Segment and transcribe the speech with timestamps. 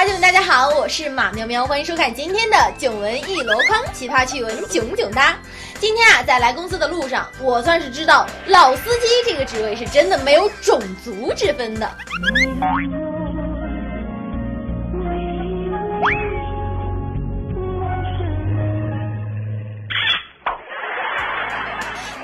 [0.00, 5.36] 大家好，我是马喵喵，欢迎收看今天的囧闻一箩筐，奇葩趣闻囧囧哒。
[5.78, 11.86] 今天啊，在来公司的路上，我算是知道老司机这个职位是真的没有种族之分的。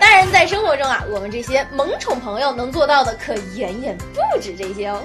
[0.00, 5.02] 当然，在生活中啊，我们这些萌宠朋友能做到的可远远不止这些哦。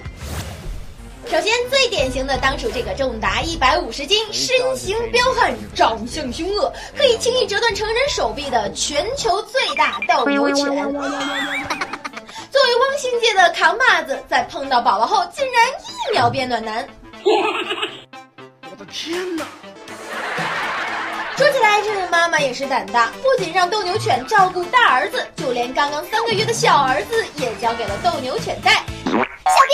[1.29, 10.65] 首先，最典型的当属这个重达一百五十斤、身形彪悍、长相凶恶、可以轻易折断成人手臂的全球最大斗牛犬。
[10.65, 16.85] 作为汪星界的扛把子，在碰到宝宝后，竟然一秒变暖男。
[18.69, 19.45] 我的天哪！
[21.37, 28.83] 说起来，这位妈妈也是胆大，不仅让斗牛犬照顾大儿子，就连刚刚三个月的小儿子也交给了斗牛犬带。
[29.05, 29.73] 小编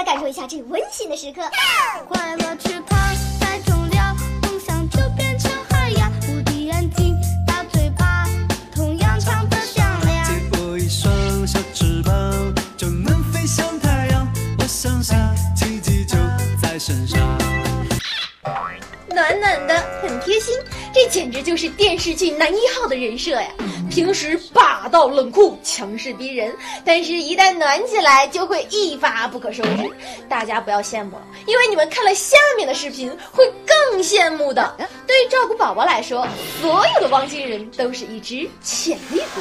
[0.00, 1.42] 家感受一下这温馨的时刻。
[2.08, 2.98] 快乐翅膀
[3.38, 6.10] 太重了，梦想就变成海洋。
[6.28, 7.14] 无敌眼睛，
[7.46, 8.26] 大嘴巴，
[8.74, 10.24] 同样唱得响亮。
[10.24, 14.26] 借我一双小翅膀，就能飞向太阳。
[14.58, 15.16] 我相信
[15.54, 16.16] 奇迹就
[16.62, 17.20] 在身上。
[19.14, 20.56] 暖暖的，很贴心，
[20.94, 23.48] 这简直就是电视剧男一号的人设呀！
[23.90, 29.90] 平时霸道冷酷、强势逼人，但是一旦暖起来，就会一发不可收拾。
[30.28, 34.76] 大家不要羡慕了，因为你们看了下面的视频会更羡慕的。
[35.06, 36.26] 对于照顾宝宝来说，
[36.60, 39.40] 所有的汪星人都是一只潜力股。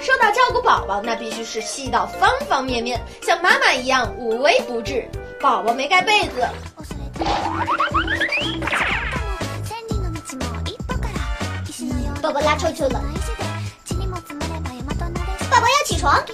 [0.00, 5.08] 说到照顾宝宝，那必须是细到方方面面，像妈妈一样无微不至。
[5.40, 6.46] 宝宝没盖被子。
[12.22, 13.02] 宝宝拉臭臭了，
[15.50, 16.24] 宝宝要起床，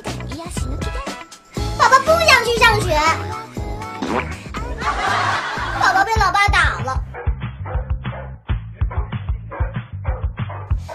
[1.78, 2.94] 宝宝不想去上学，
[5.80, 7.02] 宝宝被老爸打了，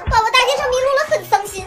[0.10, 1.66] 宝宝大街上迷路了，很伤心。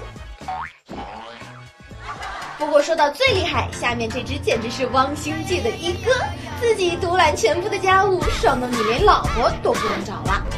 [2.59, 6.13] 不过说到最厉害，下面这只简直是汪星界的一哥，
[6.61, 10.56] 自己独揽全部的家务，省得你连老婆都不能找了。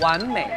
[0.00, 0.50] 完美。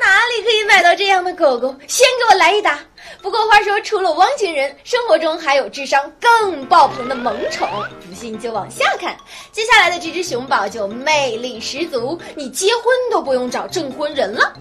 [0.00, 1.74] 哪里可以买到这样的狗狗？
[1.86, 2.78] 先给我来一打！
[3.20, 7.68] 不过话说，除了汪星人，生活中还有智商更爆棚的萌宠。
[8.08, 9.16] 不信就往下看，
[9.52, 14.52] 接下来的这只熊宝就魅力十足，你结婚都不用找证婚人了。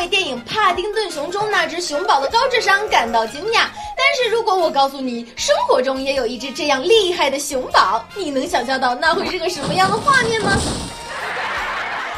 [0.00, 10.52] 为电影《帕丁顿熊》中那只熊宝的高智商感到惊讶，但是如果我告诉你，生活中也有一只这样厉害的熊宝，你能想象到那会是个什么样的画面吗？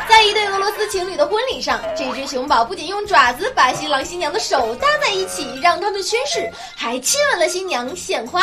[0.08, 8.42] 在一对俄罗斯情侣的婚礼上，这只熊宝不仅用爪子把新郎新娘的手搭在一起，让他们宣誓，还亲吻了新娘献花。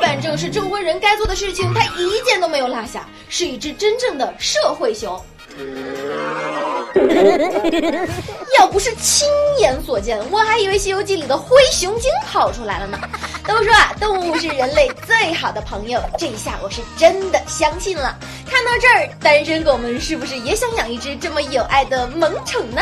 [0.00, 5.22] 反正是证婚人该做的事情，他一件都没有落下，是一只真正的社会熊。
[8.58, 9.28] 要不是亲
[9.58, 12.98] 眼所见，我还以为《西游记》里的灰熊精跑出来了呢。
[13.46, 18.16] 都说啊，动物是人类最好的朋友，这下我是真的相信了。
[18.48, 22.80] 看到这儿，单身狗们是不是也想养一只这么有爱的萌宠呢？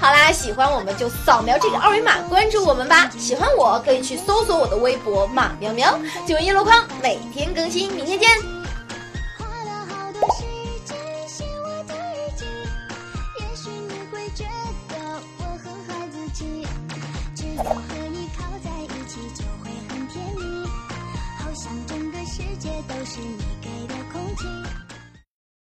[0.00, 3.10] 好啦，喜欢我们就扫描这个二维码关注我们吧。
[3.18, 8.51] 喜欢我可以去搜索我的微博马喵喵，九一箩筐，每天更新，明天见。
[23.02, 23.36] 就是你